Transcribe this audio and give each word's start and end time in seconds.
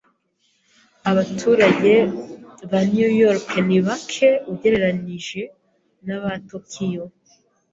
Abaturage 1.11 1.93
ba 2.69 2.79
New 2.93 3.11
York 3.23 3.47
ni 3.67 3.77
bake 3.85 4.29
ugereranije 4.51 5.41
na 6.05 6.17
Tokiyo. 6.49 7.05